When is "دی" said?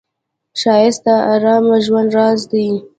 2.51-2.67